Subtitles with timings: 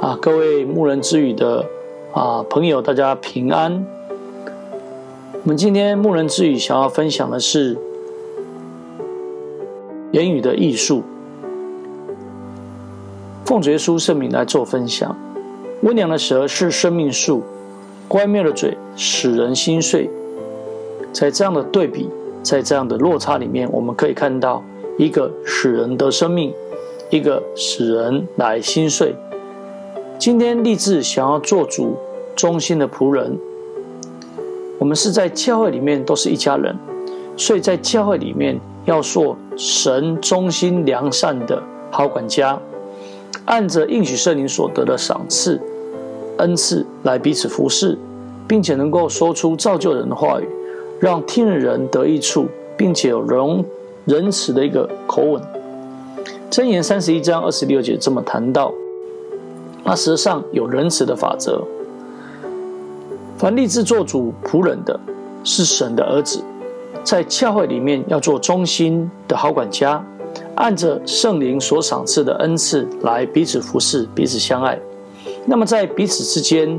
[0.00, 1.66] 啊，各位牧人之语的
[2.14, 3.84] 啊朋友，大家平安。
[5.32, 7.76] 我们今天牧人之语想要分享的是
[10.12, 11.02] 言语的艺术。
[13.44, 15.14] 奉主耶稣圣名来做分享。
[15.82, 17.42] 温良的舌是生命树，
[18.08, 20.08] 乖谬的嘴使人心碎。
[21.12, 22.08] 在这样的对比，
[22.42, 24.64] 在这样的落差里面，我们可以看到
[24.96, 26.54] 一个使人得生命，
[27.10, 29.14] 一个使人来心碎。
[30.20, 31.96] 今天立志想要做主
[32.36, 33.38] 忠心的仆人，
[34.78, 36.76] 我们是在教会里面都是一家人，
[37.38, 42.60] 所以在教会里面要做神忠心良善的好管家，
[43.46, 45.58] 按着应许圣灵所得的赏赐
[46.36, 47.96] 恩赐来彼此服侍，
[48.46, 50.46] 并且能够说出造就人的话语，
[51.00, 52.46] 让听的人得益处，
[52.76, 53.64] 并且有容
[54.04, 55.42] 仁慈的一个口吻。
[56.50, 58.70] 箴言三十一章二十六节这么谈到。
[59.90, 61.60] 那舌上有仁慈的法则。
[63.36, 65.00] 凡立志做主仆人的，
[65.42, 66.40] 是神的儿子，
[67.02, 70.00] 在教会里面要做忠心的好管家，
[70.54, 74.78] 按着圣灵所赏赐的恩赐来彼此服侍、彼此相爱。
[75.44, 76.78] 那么在彼此之间，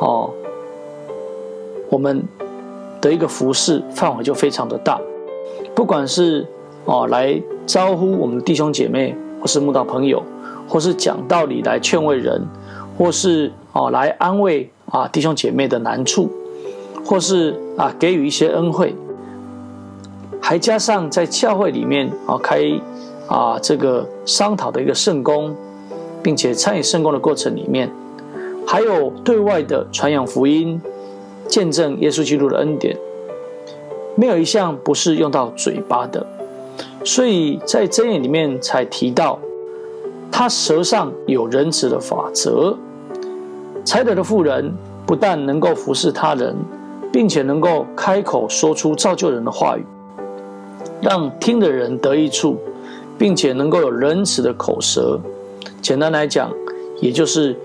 [0.00, 0.30] 哦，
[1.90, 2.24] 我们
[3.02, 4.98] 的一个服侍范围就非常的大，
[5.74, 6.46] 不管是
[6.86, 10.22] 哦来招呼我们的弟兄姐妹，或是慕道朋友。
[10.68, 12.46] 或是讲道理来劝慰人，
[12.98, 16.30] 或是哦来安慰啊弟兄姐妹的难处，
[17.04, 18.94] 或是啊给予一些恩惠，
[20.40, 22.62] 还加上在教会里面啊开
[23.28, 25.54] 啊这个商讨的一个圣工，
[26.22, 27.90] 并且参与圣工的过程里面，
[28.66, 30.80] 还有对外的传扬福音、
[31.46, 32.96] 见证耶稣基督的恩典，
[34.16, 36.26] 没有一项不是用到嘴巴的，
[37.04, 39.38] 所以在箴言里面才提到。
[40.38, 42.76] 他舌上有仁慈的法则，
[43.86, 44.70] 才德的妇人
[45.06, 46.54] 不但能够服侍他人，
[47.10, 49.86] 并且能够开口说出造就人的话语，
[51.00, 52.58] 让听的人得益处，
[53.16, 55.18] 并且能够有仁慈的口舌。
[55.80, 56.52] 简单来讲，
[57.00, 57.56] 也就是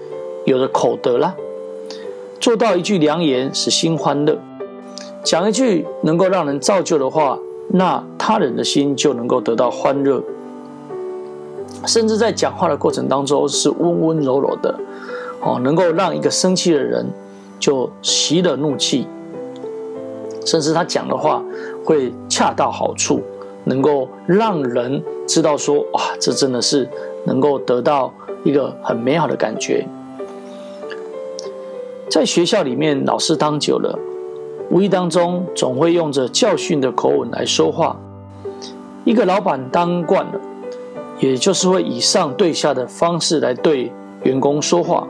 [0.46, 1.36] 有了口德啦，
[2.40, 4.36] 做到一句良言，使心欢乐；
[5.26, 10.24] 讲一句能够让人造就的话，那他人的心就能够得到欢乐。
[11.86, 14.80] 甚至在讲话的过程当中是温温柔柔的，
[15.42, 17.06] 哦，能够让一个生气的人
[17.60, 19.08] 就熄了怒气，
[20.46, 21.44] 甚至他讲的话
[21.84, 23.22] 会恰到好处，
[23.64, 26.88] 能够让人知道说，哇，这真的是
[27.26, 29.88] 能够得到一个很美好的感觉。
[32.10, 33.98] 在学校里面，老师当久了，
[34.70, 37.98] 无意当中总会用着教训的口吻来说话。
[39.04, 40.40] 一个老板当惯了。
[41.22, 43.92] 也就是会以上对下的方式来对
[44.24, 45.08] 员工说话，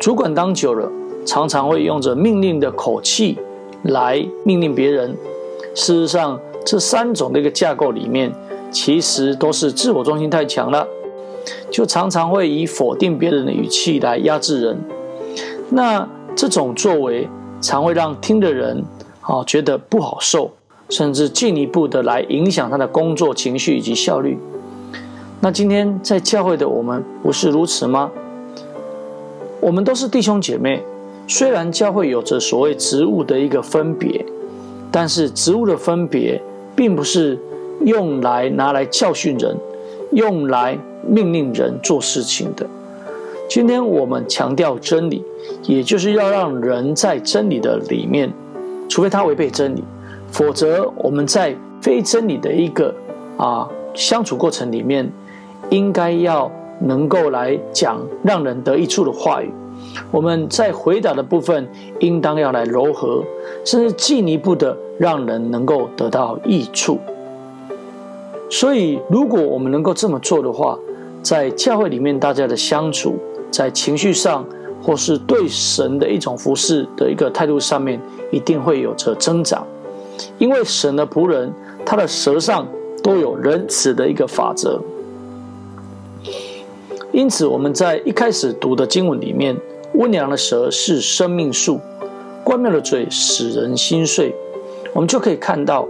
[0.00, 0.90] 主管当久了，
[1.24, 3.38] 常常会用着命令的口气
[3.84, 5.16] 来命令别人。
[5.72, 8.32] 事实上，这三种的一个架构里面，
[8.72, 10.84] 其实都是自我中心太强了，
[11.70, 14.80] 就常常会以否定别人的语气来压制人。
[15.68, 17.28] 那这种作为，
[17.60, 18.82] 常会让听的人
[19.20, 20.50] 啊觉得不好受，
[20.88, 24.36] 甚至进一步的来影响他的工作情绪以及效率。
[25.42, 28.10] 那今天在教会的我们不是如此吗？
[29.58, 30.82] 我们都是弟兄姐妹，
[31.26, 34.22] 虽然教会有着所谓职务的一个分别，
[34.90, 36.38] 但是职务的分别
[36.76, 37.38] 并不是
[37.86, 39.56] 用来拿来教训人，
[40.12, 42.66] 用来命令人做事情的。
[43.48, 45.24] 今天我们强调真理，
[45.62, 48.30] 也就是要让人在真理的里面，
[48.90, 49.82] 除非他违背真理，
[50.30, 52.94] 否则我们在非真理的一个
[53.38, 55.10] 啊相处过程里面。
[55.68, 56.50] 应该要
[56.80, 59.52] 能够来讲让人得益处的话语，
[60.10, 61.68] 我们在回答的部分
[61.98, 63.22] 应当要来柔和，
[63.64, 66.98] 甚至进一步的让人能够得到益处。
[68.48, 70.76] 所以，如果我们能够这么做的话，
[71.22, 73.14] 在教会里面大家的相处，
[73.50, 74.44] 在情绪上
[74.82, 78.00] 或是对神的一种服侍的一个态度上面，
[78.32, 79.64] 一定会有着增长。
[80.38, 81.52] 因为神的仆人，
[81.86, 82.66] 他的舌上
[83.02, 84.80] 都有仁慈的一个法则。
[87.12, 89.56] 因此，我们在一开始读的经文里面，
[89.94, 91.80] 温良的舌是生命树，
[92.44, 94.32] 乖谬的嘴使人心碎。
[94.92, 95.88] 我们就可以看到，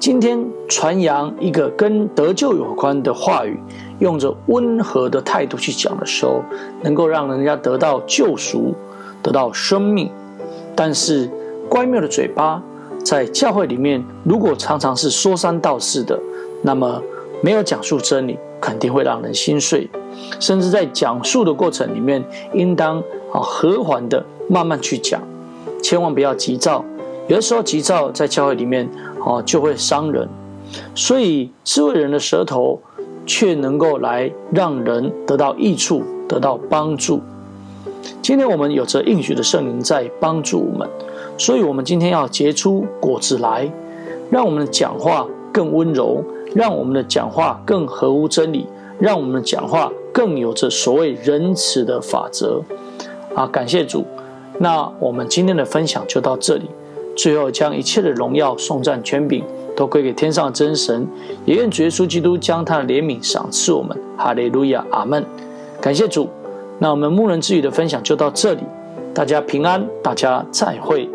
[0.00, 3.60] 今天传扬一个跟得救有关的话语，
[4.00, 6.42] 用着温和的态度去讲的时候，
[6.82, 8.74] 能够让人家得到救赎，
[9.22, 10.10] 得到生命。
[10.74, 11.30] 但是，
[11.68, 12.60] 乖谬的嘴巴
[13.04, 16.18] 在教会里面，如果常常是说三道四的，
[16.62, 17.00] 那么
[17.40, 19.88] 没有讲述真理，肯定会让人心碎。
[20.40, 22.98] 甚至在讲述的过程里面，应当
[23.32, 25.20] 啊和缓的慢慢去讲，
[25.82, 26.84] 千万不要急躁。
[27.26, 28.88] 有的时候急躁在教会里面
[29.24, 30.28] 啊就会伤人。
[30.94, 32.78] 所以智慧人的舌头
[33.24, 37.20] 却能够来让人得到益处，得到帮助。
[38.20, 40.86] 今天我们有着应许的圣灵在帮助我们，
[41.38, 43.70] 所以我们今天要结出果子来，
[44.30, 46.22] 让我们的讲话更温柔，
[46.54, 48.66] 让我们的讲话更合乎真理，
[48.98, 52.60] 让我们的讲话更有着所谓仁慈的法则。
[53.36, 54.04] 啊，感谢主！
[54.58, 56.68] 那我们今天的分享就到这里，
[57.16, 59.44] 最后将一切的荣耀、颂赞、权柄
[59.76, 61.06] 都归给天上的真神，
[61.44, 63.96] 也愿主耶稣基督将他的怜悯赏赐我们。
[64.16, 65.24] 哈利路亚，阿门！
[65.80, 66.28] 感谢主。
[66.80, 68.62] 那我们牧人之语的分享就到这里，
[69.14, 71.08] 大家平安，大家再会。